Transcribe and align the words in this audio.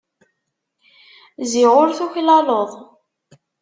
Ziɣ 1.51 1.71
ur 1.81 1.89
tuklaleḍ. 1.97 2.71